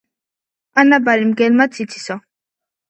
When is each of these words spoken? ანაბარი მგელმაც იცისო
ანაბარი 0.85 1.29
მგელმაც 1.35 1.81
იცისო 1.87 2.21